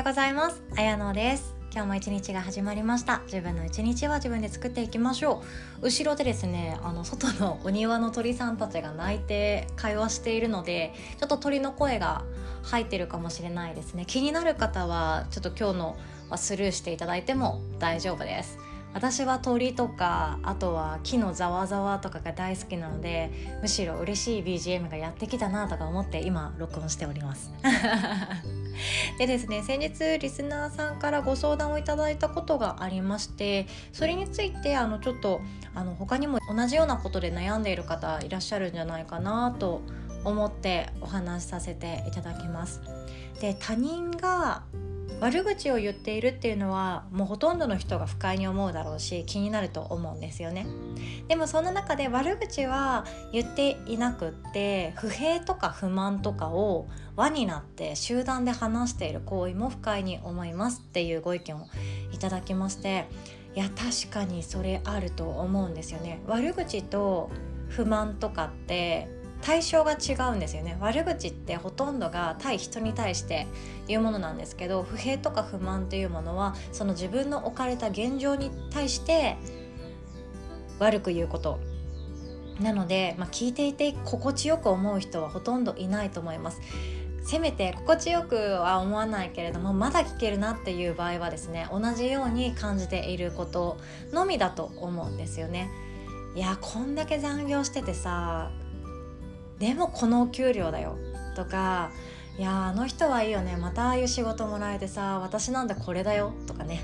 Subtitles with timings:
[0.00, 0.62] ようございます。
[0.78, 1.54] あやのです。
[1.70, 3.20] 今日も一日が始まりました。
[3.26, 5.42] 自分の一日は自分で作っていきましょ
[5.82, 5.88] う。
[5.88, 12.24] 後ろでですねあの外のお庭の鳥さんたちが鳴いて会話しているのでちょっと鳥の声が
[12.62, 14.06] 入ってるかもしれないですね。
[14.06, 15.96] 気になる方はちょっと今日の
[16.30, 18.58] はスルーしていただいても大丈夫です。
[18.92, 23.30] 私は鳥とかあとは木のざわざわとかが大好きなので
[23.62, 27.52] むしろ嬉しい BGM がやってきたなとか思って今録音しております
[29.18, 35.40] でですね先日リスナーさんからご相談をいただいたことがありましてそれについてあのちょっと
[35.74, 39.82] あの他にも同じようなことで悩んでいる方いらっしゃるんじゃないかなと
[40.24, 42.82] 思ってお話しさせていただきます。
[43.40, 44.64] で他人が
[45.20, 50.66] 悪口を言っているっていうのはもうほとんどの人が不快に思うだろうし気になると思うんですよね。
[51.28, 61.66] でもそんな中で悪口は言っていなくって不平とか不満とかを輪になって集団で話している行為も不快に思いますっていうご意見を
[62.12, 63.06] いただきまして
[63.54, 66.20] いや確かにそれあると思うんですよね。
[66.26, 67.30] 悪口と
[67.68, 70.76] 不満とかって対象が違うんですよね。
[70.80, 73.46] 悪口ってほとんどが対人に対して
[73.88, 79.36] 言うものなんですけど不平とか不満というものはその自分の置かれた現状に対して
[80.78, 81.58] 悪く言うこと。
[82.60, 86.60] なので、まあ、聞いていて心地よく思う人はほとんどいないと思います。
[87.22, 93.78] せめて心地よくは思わないけれどもまだ聞けるなっていう場合はですね同じように感じていること
[94.12, 95.70] のみだと思うんですよね。
[96.34, 98.50] いやこんだけ残業しててさ
[99.60, 100.98] でもこのお給料だよ。
[101.36, 101.92] とか
[102.38, 103.56] いやあの人はいいよね。
[103.56, 106.32] またああいう仕事もらえてさ私なんだこれだよ。
[106.46, 106.80] とかね。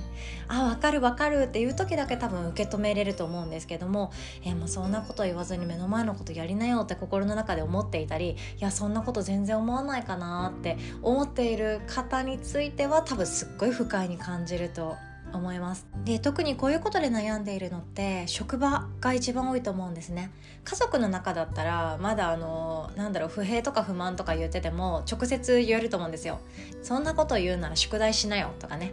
[0.49, 4.13] あ分かる分かるっていう時だけ多分受け止めれると思うんですけども
[4.45, 14.97] えー、もうそんなこと言わずに目の前のことやりなよって心の中で思っていたりいやそんなこと全然思わないかなって思っている方については多分すっごい不快に感じると
[15.33, 15.87] 思います。
[16.05, 20.31] で特にこういうことで悩んでいるのって職場が一番多いと思うんですね。
[20.65, 26.41] 家族の中だったらまだあのなんだろう不平とか不満とか言ってても直接言えると思うんですよ。
[26.83, 28.93] そんなこと言うなら宿題しなよとかね。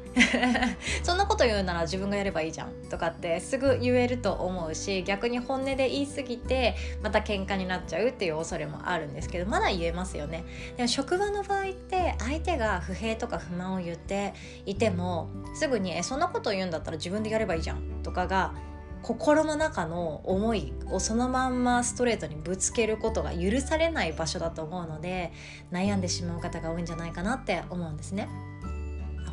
[1.03, 2.71] そんなこと言うなら自分がやればいいじゃん。
[2.89, 10.43] とかってすぐ言えると思うし逆に本音で言い過ぎてまた喧嘩になっちゃうっていう恐れもあるんですけどまだ言えますよね。
[10.77, 14.33] でも職場の場合って相手が不平とか不満を言って
[14.65, 18.53] いてもすぐに「えそんななこと言うんだったら自分でやればいいじゃんとかが
[19.01, 25.33] 心の中の思いをそのまんまストレートにぶつけることが許されない場所だと思うので
[25.71, 28.29] 悩んでしまう方が多いんじゃないかなって思うんですね。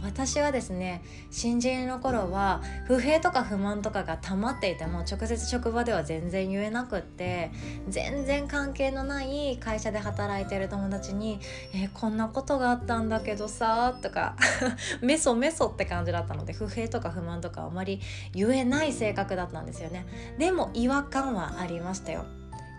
[0.03, 7.51] 私はですね新人の頃は不平とか不満とかが溜まっていても直接職場では全然言えなくって
[7.89, 11.41] 全然関係のない会社で働いてる友達に
[11.75, 14.37] 「えー、こんなことがあったんだけどさ」とか
[15.03, 18.01] メソメソって感じだったので不平とか不満とかあまり
[18.33, 20.07] 言えない性格だったんですよね。
[20.39, 22.25] でも違和感はありましたよ。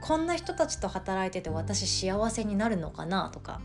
[0.01, 3.61] こんな人たちと働いてて私幸せになるのかなとか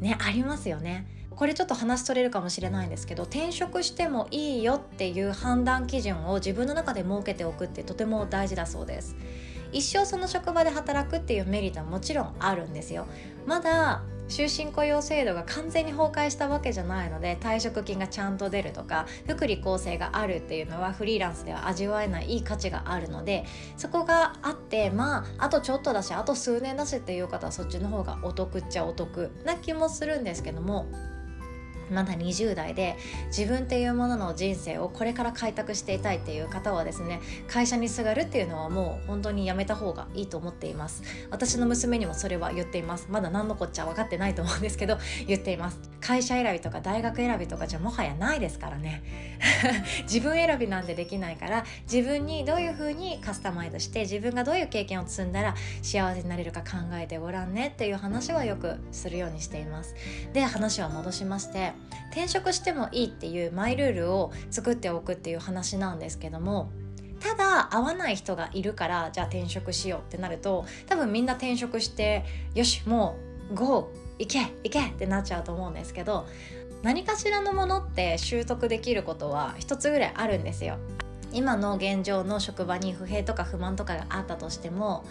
[0.00, 1.19] ねありますよね。
[1.40, 9.16] これちょっと話取れるかもしれないんですけど転職してもいいよっていう判断基準を自分の中で設けておくってとても大事だそうです。
[9.72, 13.06] 一生その職場で働くっていうメリットはもちろんあるんですよ。
[13.46, 23.46] まだ終身雇用制度が完全に崩壊したわけじゃないので退職金がちゃんと出るとか福利厚生があるっていうのはフリーランスでは味わえないいい価値があるので
[23.78, 30.86] そこがあってまああとちょっとだしあと数年だしっていう方はそっちの方がお得っちゃお得な気もするんですけども
[31.90, 32.96] まだ20代で
[33.26, 41.02] 自分っていうものの人生をこれから開拓していたいっていう方はですね会社にすがるっていうのはもう本当にやめた方がいいと思っています。
[41.30, 43.06] 私の娘にもそれは言っています。
[43.10, 45.78] まだ何のこっちゃ分かってないと思うんですけど言っています。
[46.00, 49.02] 会社選びとか大学選びとかじゃもはやないですからね。
[50.04, 59.94] 自分選びなんてできないから自分にどういう風にカスタマイズして自分がどういう経験を積んだら幸せになれるか考えてごらんねっていう話はよくするようにしています。
[60.32, 61.72] で話は戻しまして
[62.10, 66.70] 転職してもいいっていうマイルールを作っておくっていう話なんですけども
[67.20, 72.24] ただ合わない人がいるからじゃあ転職しようってなると多分みんな転職して
[72.54, 73.16] よしも
[73.52, 76.26] う GO 行け行けってなっちゃうと思うんですけど
[76.82, 80.78] 何かしらのものって習得できることは一つぐらいあるんですよ。
[81.32, 85.04] 今の現状の職場に不平とか不満とかがあったとしても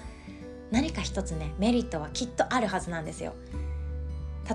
[0.70, 3.36] 何か一つねメリットはきっとあるはずなんですよ。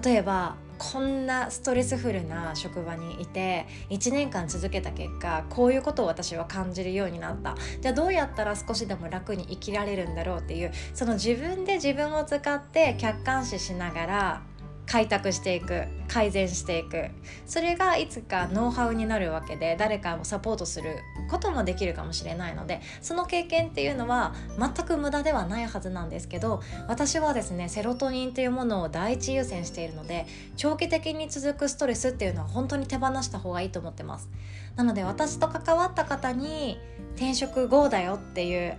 [0.05, 7.55] 例えばこんなストレスフルな職場にいて1年間続けた結果こういうことを私は感じるようになった。
[7.81, 14.43] じゃあどうやったら少しでも楽に生きられるんだろうっていうその自分で自分を使って客観視しながら
[14.87, 17.09] 開拓していく改善していく。
[17.47, 20.97] それがいつかノウハウになるわけで誰かをサポートする
[21.31, 30.26] こともできるかもしれないのでその経験っていうのは全く無駄ではないはずなんですけど私はですねセロトニンというものを第一優先しているので
[30.56, 34.29] 長期的に続くストレスっていうのは本当に手放した方がいいと思ってます。
[34.76, 36.79] なので私と関わった方に
[37.15, 38.76] 転職後だよっていう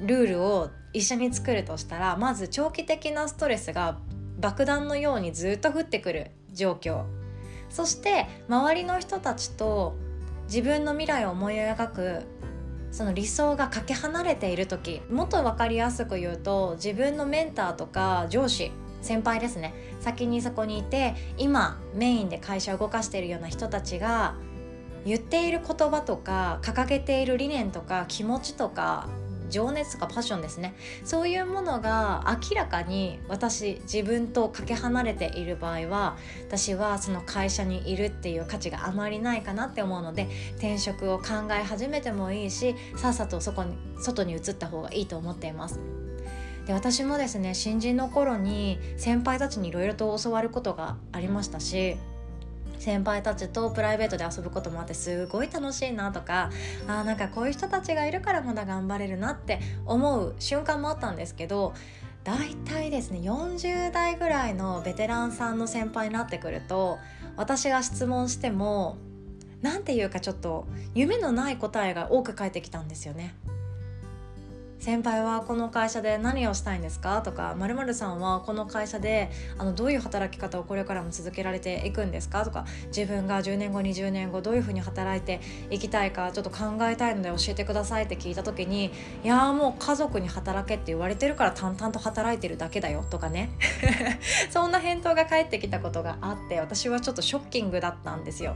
[0.00, 3.98] ルールを一緒に作るとしたらまず長期的なストレスが
[4.38, 7.04] 爆弾のようにずっと降ってくる状況。
[7.68, 9.96] そして周りの人たちと
[10.46, 12.22] 自分の未来を思い描く
[12.90, 18.72] その理想がかけ離れている時もっと分かりやすく言うと自分のメンターとか上司
[19.02, 19.74] 先輩ですね。
[20.00, 24.34] 先にそこにいて今メインで会社を動かしているような人たちが
[25.04, 29.08] 言っている言葉とか掲げている理念とか気持ちとか
[29.50, 36.16] 情熱とかパッションですねそういうものが明らかに私自分とかけ離れている場合は
[36.46, 45.80] 私はその会社にいるっていう価値があまりないかなって思うので転職を考え始めてもいいしさっさとそこに外に移った方がいいと思っています。
[46.66, 51.96] で私もですね新人の頃に先輩たちにいろいろと教わることがありましたし
[52.78, 56.50] 先輩たちとプライベートで遊ぶこともあってすごい楽しいなとか
[56.86, 61.74] あなんかこういう人たちがいるからまだ頑張れるなって思う瞬間もあったんですけど
[62.24, 66.98] 大体ですね40代ぐらいのベテランさんの先輩になってくると
[67.36, 68.98] 私が質問しても
[69.62, 73.34] 何て言うかちょっと夢のない答えが多く返ってきたんですよね。
[74.86, 77.20] 先輩はこの会社で何をしたいんですか？
[77.20, 82.44] とかまるさんはこの会社であのどういう働き方をこれからも続けられていくんですか？
[82.44, 82.66] とか
[82.96, 85.40] 自分が10年後20年後どういうふうに働いて
[85.70, 88.92] いきたいかちょっと考えたいので教えてくださいって聞いた時に
[89.24, 93.04] いやもう家族に働けって言われてるから淡々と働いてるだけだよ。
[93.10, 93.50] とかね。
[94.50, 98.54] そんな返答が返ってきたことがあって私はちょっとショッキングだったんですよ。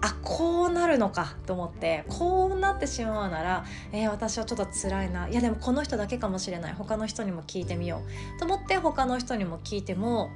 [0.00, 5.28] あこうなるのかと思ってこうなってしまうなら、えー、私はちょっと辛いな。
[5.28, 6.74] いやでもこの人だけかもしれない。
[6.74, 8.02] 他の人にも聞いてみよ
[8.36, 8.38] う。
[8.38, 10.30] と思って他の人にも聞いても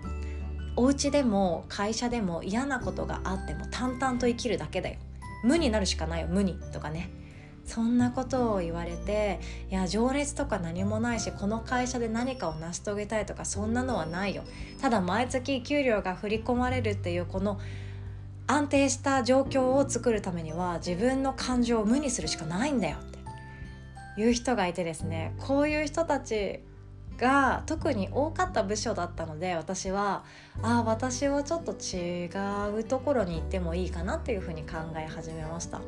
[0.76, 4.96] お家でも会社でも嫌なことがあっても淡々と生きるだけだよ。
[5.44, 7.10] 無になるしかないよ無にとかね。
[7.64, 9.40] そんなことを言われて
[9.70, 14.42] いや情熱とか何もないしこの会社で何かを成し遂げたいとかそんなのはないよ。
[14.80, 17.60] ただ毎月給料が振り込まれるっていうこの
[18.48, 23.04] 安定した状況を作るためには自分の感情を無にするしかないんだよっ
[24.16, 26.60] ていう人がいてですねこういう人たち
[27.18, 30.24] が特に多かった部署だったので私は
[30.62, 32.26] ああ私はちょっと違
[32.78, 35.80] うところに行ってもいいかなっていうふうに考え始めました。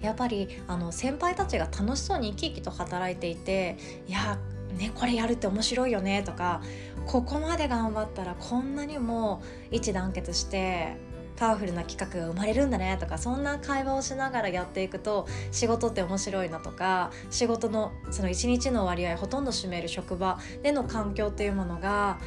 [0.00, 3.76] やっぱりあの先輩たちが楽しそうに生き生きと働いていて
[4.08, 4.38] いや
[4.80, 6.62] ねこれやるって面白いよねとか
[7.06, 10.96] ここまで頑張ったらこんなにも一致団結して
[11.36, 22.18] パワフルな企画が生まれるんだねとかそんな会話をしながらやっていくと仕事って面白いなとか仕事のその一日の割合ほとんど占める職場での環境っていうものが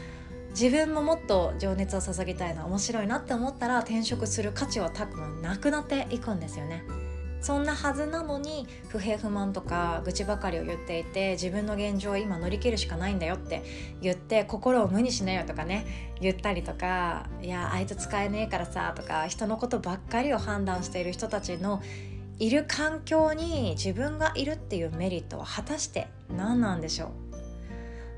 [0.49, 6.83] 自分ももっと情熱を注ぎたいな面白いなって思ったら転職する価値は多分なくなっていくんですよね。
[7.43, 13.63] そんなはずなのに不平不満とか愚痴ばかりを言っていて自分の現状を今乗り切るしかないんだよって
[14.01, 21.83] 言って心を無にしなよとかね言ったりとかいやあいつ使えねえからさとか人のことばっかりを判断している人たちの
[22.39, 27.11] いる環境に自分がいるっていうメリットは果たして何なんでしょ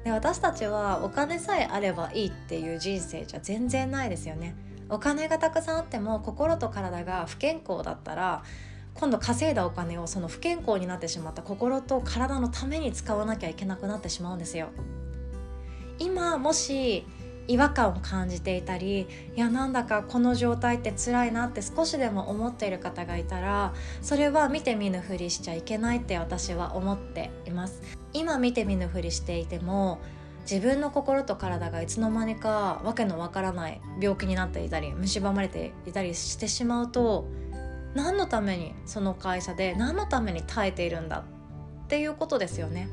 [0.03, 0.05] う？
[0.05, 4.55] で私たちはお金さえあればいいっていう人生じゃ全然ないですよね。
[4.87, 8.43] お金がたくさんあっても心と体が不健康だったら
[8.95, 14.69] 今度稼いだお金をその不健康になってしまった心と体のために使わなきゃいけなくなってしまうんですよ。
[15.99, 17.05] 今もし
[17.47, 27.81] 違和感を感じていたりいやなんだかこの状態って辛いなって少しでも思っている方がいたらそれは見て見ぬふりしちゃいけないって私は思っています
[28.13, 29.99] 今見て見ぬふりしていても
[30.49, 37.25] 自分の心と体がいつの間にかわけのわからない病気になっていたり蝕まれていたりしてしまうと
[37.95, 41.23] 何のためにその会社で何のために耐えているんだ
[41.85, 42.89] っていうことですよね。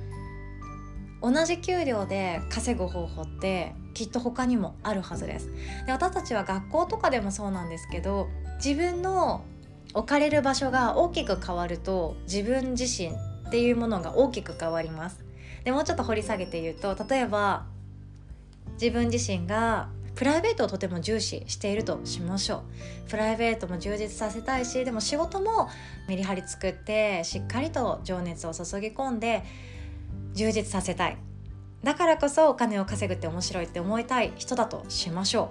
[1.20, 5.48] 同じ給料で稼ぐ方法ってきっと他にもあるはずです。
[5.86, 8.28] で私たちは学校とかでもそうなんですけど
[8.64, 9.44] 自分の
[9.94, 13.10] 置かれる場所が大きく変わると自分自身
[13.48, 15.24] っていうものが大きく変わります。
[15.64, 17.66] でもうちょっと掘り下げて言うと例えば
[18.74, 22.64] 自分自身がプライベートをとても重視しているとしましょ
[23.06, 23.10] う。
[23.10, 25.68] プライベートも充実させたいしでも仕事も
[26.08, 29.42] メリハリ作ってしっかりと情熱を注ぎ込んで
[30.34, 31.16] 充実させたい。
[31.82, 35.50] だからこそお金を稼ぐって面白いって思いたい人だとしましょ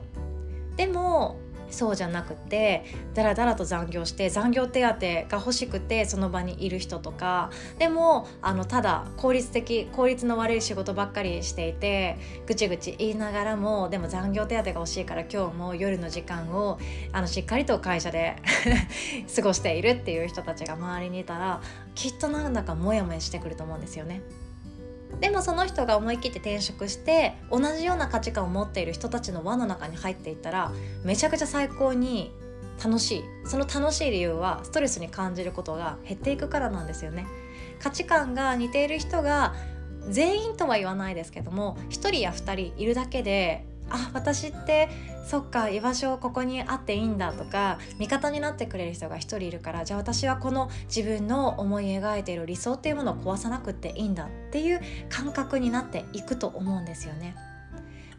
[0.74, 0.77] う。
[0.77, 1.38] でも
[1.72, 7.50] そうじゃなくてだらだらと残業して残業手当が欲しくてその場にいる人とか
[7.80, 16.80] でもあのただ効率的効率の悪い仕事ばっかりしていてぐちぐち言いながらもでも残業手当が欲しいから今日も夜の時間を
[17.12, 18.36] あのしっかりと会社で
[19.36, 21.62] 過ごしているっていう人たちが周りにいたら
[21.96, 24.22] きっとなんだかモヤモヤしてくると思うんですよね。
[25.20, 30.72] でもその人が思い切って転職して同じような価値観を持っている人たちの輪の中に入っていったら
[31.03, 32.32] めちゃくちゃ最高に
[32.84, 33.24] 楽しい。
[33.46, 37.27] その楽しい理由はストレスに感じることが減っていくからなんですよね。
[37.80, 39.53] 価値観が似ている人が
[40.10, 44.89] 全員とは言わないですけども1人や2人いるだけであ私って
[45.24, 57.36] そっか居場所ここにあっていいんだとか味方になってくれる人が一人いるからじゃあ私はこの自分の思い描いている理想っていうものを壊さなくっていいんだっていう感覚になっていくと思うんですよね。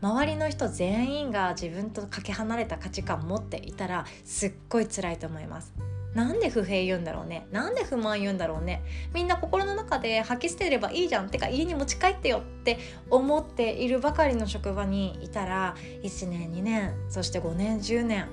[0.00, 5.72] 周りの人全員が自分とかけ離れた価値観を持っていたらすっごい辛いと思います。
[6.14, 7.46] なんで不平言うんだろうね。
[7.50, 8.82] なんで不満言うんだろうね。
[9.14, 12.78] みんな心の中で吐き捨てればいいじゃんってか家に持ち帰ってよって
[13.10, 18.26] 思っているばかりの職場にいたら1年2年そして5年10年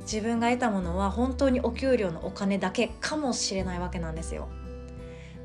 [0.00, 4.48] 自分が得たものは本当にお給料のお金だけかもしれないわけなんですよ。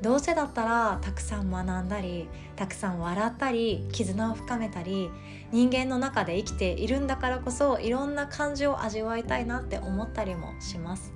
[0.02, 5.10] どうせだったらたくさん学んだりたくさん笑ったり絆を深めたり
[5.52, 11.15] 人間の中で生きているんだからこそいろんな感情を味わいたいなって思ったりもします。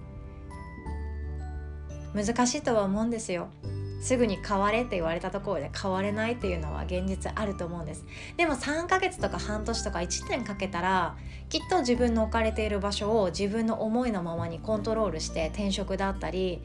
[2.14, 3.48] 難しいとは思うんですよ。
[4.00, 8.04] すぐに変われって言われたところで変われないっていうのは現実あると思うんです。
[8.38, 11.16] でも3ヶ月とか半年とか1年かけたら
[11.50, 16.62] きっと自分の置かれている場所を自分の思いのままにコントロールして転職だったり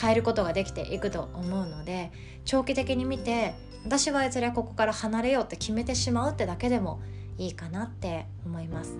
[0.00, 2.10] 変えることができていくと思うので
[2.46, 7.00] 長期的に見て私はいずれここから離れようって決めてしまうってだけでも
[7.36, 8.96] いいかなって思います。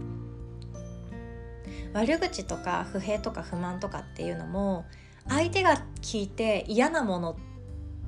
[1.94, 4.84] 悪口とか不平とか不満とかっていうのも
[5.28, 7.36] 相手が聞いて嫌なもの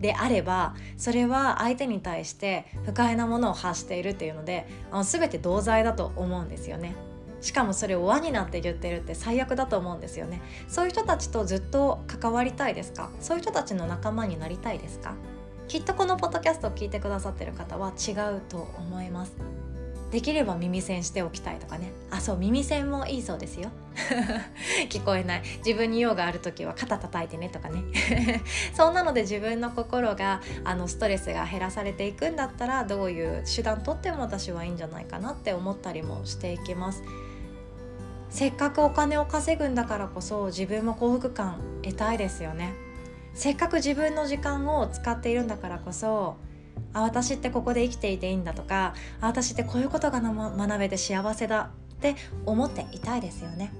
[0.00, 6.94] であればそれは相手に対して不快なものを発しているっていうのであの全て同罪だと思うんですよね。
[7.42, 10.42] しかもそれを輪になって言ってるって最悪だと思うんですよね。
[10.68, 13.10] そういう人たちとずっと関わりたいですか？
[13.20, 15.14] そういう人たちの仲間になりたいですか？
[15.68, 19.32] きっとこのポッドキャストを聞いてくださってる方は違うと思います。
[20.10, 21.92] できれば耳栓しておきたいとかね。
[22.10, 23.70] あそう耳栓もいいそうですよ。
[24.88, 25.42] 聞こえない。
[25.64, 27.82] 自分に用がある時は肩叩いてねとかね。
[28.74, 37.02] そんなので自分の心があのストレスが減らされていくんだったらどういう手段とっても私はいいんじゃないかなって思ったりもしていきます。
[38.30, 42.74] せっかくお金を稼ぐんだからこそ自分も幸福感得たいですよね。
[43.34, 46.36] せっかく自分の時間を使っているんだからこそ
[46.92, 52.16] あ私ってここで生きていていいんだとかあ私ってこういうことが学べて幸せだって
[52.46, 53.72] 思っていたいですよね。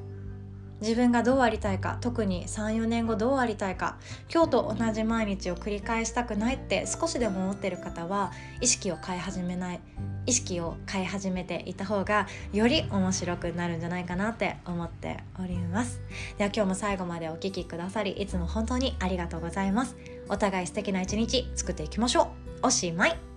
[0.81, 3.97] 自分がどうありたいか特に34年後どうありたいか
[4.33, 9.81] 今日と同じ毎日を繰り返したくないって少しでも思ってる方は意識を変え始めない
[10.27, 16.01] 意識を変え始めていた方がより面白くなるんじゃないかなって思っております。
[16.39, 19.97] では今日も最後までお聴きくださりいつも本当にありがとうございます。
[20.29, 22.33] お互い素敵な一日作っていきましょ
[22.63, 22.67] う。
[22.67, 23.30] おしまい。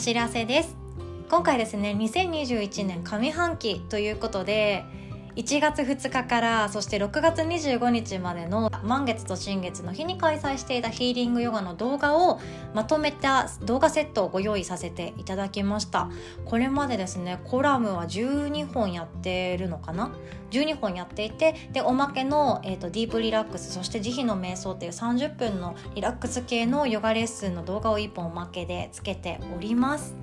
[0.00, 0.74] 知らせです。
[1.28, 4.86] 今回ですね2021年上半期ということで
[5.36, 12.40] 1月2日からそして6月25日までの満月と新月の日に開催していたヒーリングヨガの動画を
[12.74, 16.10] まとめた動画セットをご用意させていただきました。
[16.44, 20.12] これまでですねコラムは12本やってるのかな
[20.50, 30.14] ？12本やっていてでおまけの、えーと、ディープリラックスそして慈悲の瞑想っていう30分のリラックス系のヨガレッスンの動画を1本おまけでつけております。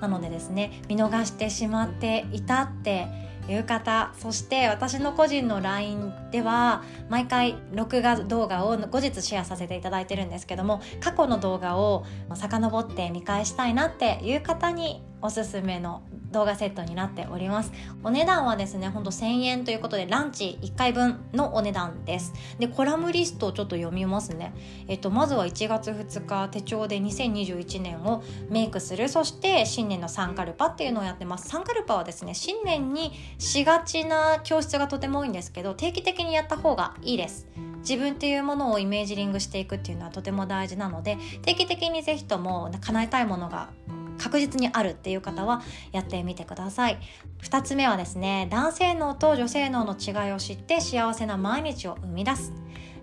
[0.00, 4.10] なのでですね見逃してしまっていたって浴衣。
[4.18, 17.72] そして私の個人の LINE では毎回録画動画を後日シェアさせていただいてるんですけども過去の動画を遡って見返したいなっていう方におすすめの動画セットになっております。
[18.02, 22.32] お値段はですねほんと1000円ということでランチ1回分のお値段です。
[22.58, 24.52] でコラムリストをちょっと読みますね。
[24.88, 29.08] えっとまずは1月2日手帳で2021年をメイクする。
[29.08, 31.48] そして新年のサンカルパっていうのをやってます。
[31.48, 37.46] サンカルパはですね新年にしがちな教室がとても多いんですけど定期的にやった方がいいです。
[37.78, 43.70] 自分っていうものをイメージリングしていくっていうのはとても大事なので定期的にぜひとも叶えたいものが
[44.18, 46.98] 確実にあるっていう方はやってみてください。
[47.42, 52.52] 2つ目はですね男性脳と女性脳の違いを知って幸せな毎日を生み出す。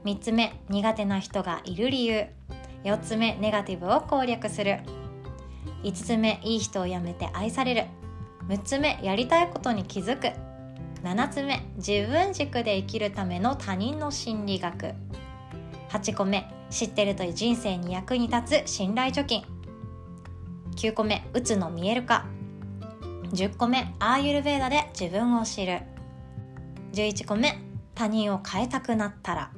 [0.04, 2.26] 3つ目苦手な人がいる理由。
[2.84, 4.80] 4つ目ネガティブを攻略する。
[5.84, 7.86] 5つ目いい人を辞めて愛される。
[8.48, 10.32] 6つ目やりたいことに気づく。
[11.04, 14.94] 7つ目自分軸で生きるための他人の心理学。
[15.90, 19.55] 8個目知ってると人生に役に立つ信頼貯金。
[20.76, 22.26] 9個目うつの見える化。
[23.32, 25.82] 10個目アーユルベーダで自分を知る。
[26.94, 27.58] 11個目
[27.94, 29.52] 他人を変えたくなったら。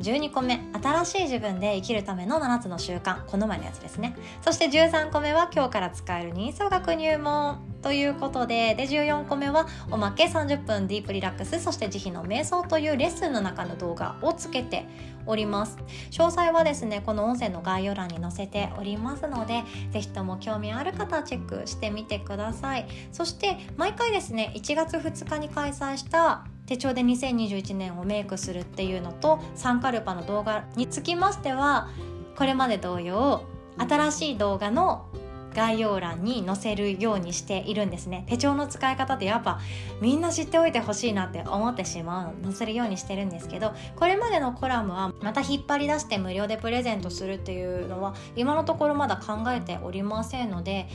[0.00, 3.24] 12個目新しい自分で生きるための7つの習慣。
[3.26, 4.16] この前のやつですね。
[4.42, 7.73] そして13個目は今日から使える人相学入門。
[7.84, 14.86] ということでで14個目はおまけ30分ディープリラックスそして慈悲の瞑想というレッスンの中の動画をつけて
[15.26, 15.76] おります。
[16.10, 22.86] 詳細はですねこの音声の概要欄に載せておりますので是非とも興味ある方はチェックしてみてください。
[23.12, 31.90] そして毎回ですね1月2日に開催した手帳で2021年をメイクするっていうのとサンカルパの動画につきましては
[32.34, 33.44] これまで同様
[33.76, 35.06] 新しい動画の
[35.54, 38.24] 概要欄に載せるようにしているんですね。
[38.28, 39.60] 手帳の使い方ってやっぱ
[40.00, 50.88] みんな知っておいてほしいなって思ってしまう載せるようにしてるんですけどこれまでのコラムはまた引っ張り出して無料でプレゼントするっていうのは今のところまだ考えておりませんので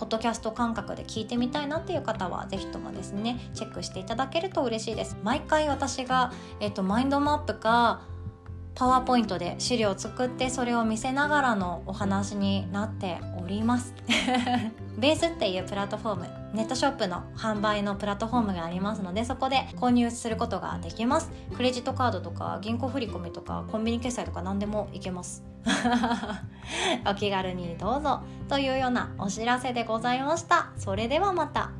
[0.00, 5.18] ポッドキャスト感覚で聞いてみたいなっていう方は是非ともですねチェックしていただけると嬉しいです。
[5.22, 8.00] 毎回私が、えっと、マインドマップか
[8.74, 13.18] パワーポイントで資料を作ってそれを見せながらのお話になって
[13.50, 13.94] ります。
[14.98, 21.30] ベースっていうプラットフォームネットショップの販売のプラットフォームがありますのでそこで購入することができます。
[21.56, 25.44] クレジットカードとか銀行振込とかコンビニ決済とか何でもいけます。
[27.06, 28.20] お気軽にどうぞ。
[28.48, 30.70] というようなお知らせでございました。
[30.76, 31.70] それではまた。